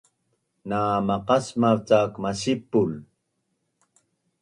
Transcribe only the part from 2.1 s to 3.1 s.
masipul